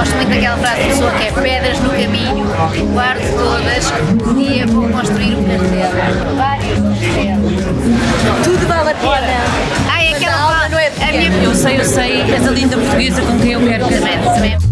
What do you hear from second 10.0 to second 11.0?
é aquela alma não é